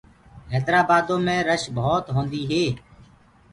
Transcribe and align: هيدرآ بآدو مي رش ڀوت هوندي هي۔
هيدرآ 0.53 0.79
بآدو 0.89 1.15
مي 1.25 1.37
رش 1.49 1.63
ڀوت 1.75 2.05
هوندي 2.15 2.41
هي۔ 2.51 2.65